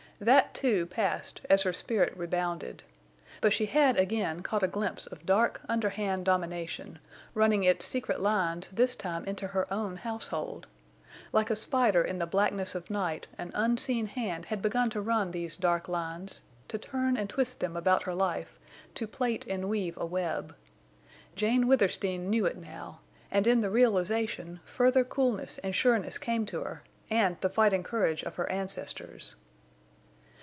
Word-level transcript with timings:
That, 0.23 0.53
too, 0.53 0.85
passed 0.85 1.41
as 1.49 1.63
her 1.63 1.73
spirit 1.73 2.15
rebounded. 2.15 2.83
But 3.41 3.53
she 3.53 3.65
had 3.65 3.97
again 3.97 4.43
caught 4.43 4.61
a 4.61 4.67
glimpse 4.67 5.07
of 5.07 5.25
dark 5.25 5.59
underhand 5.67 6.25
domination, 6.25 6.99
running 7.33 7.63
its 7.63 7.85
secret 7.85 8.19
lines 8.19 8.69
this 8.69 8.95
time 8.95 9.25
into 9.25 9.47
her 9.47 9.65
own 9.73 9.97
household. 9.97 10.67
Like 11.33 11.49
a 11.49 11.55
spider 11.55 12.03
in 12.03 12.19
the 12.19 12.27
blackness 12.27 12.75
of 12.75 12.91
night 12.91 13.25
an 13.39 13.51
unseen 13.55 14.05
hand 14.05 14.45
had 14.45 14.61
begun 14.61 14.91
to 14.91 15.01
run 15.01 15.31
these 15.31 15.57
dark 15.57 15.87
lines, 15.89 16.41
to 16.67 16.77
turn 16.77 17.17
and 17.17 17.27
twist 17.27 17.59
them 17.59 17.75
about 17.75 18.03
her 18.03 18.13
life, 18.13 18.59
to 18.93 19.07
plait 19.07 19.47
and 19.47 19.69
weave 19.69 19.97
a 19.97 20.05
web. 20.05 20.53
Jane 21.35 21.65
Withersteen 21.67 22.29
knew 22.29 22.45
it 22.45 22.57
now, 22.57 22.99
and 23.31 23.47
in 23.47 23.61
the 23.61 23.71
realization 23.71 24.59
further 24.65 25.03
coolness 25.03 25.57
and 25.63 25.73
sureness 25.73 26.19
came 26.19 26.45
to 26.45 26.61
her, 26.61 26.83
and 27.09 27.41
the 27.41 27.49
fighting 27.49 27.81
courage 27.81 28.21
of 28.21 28.35
her 28.35 28.47
ancestors. 28.51 29.35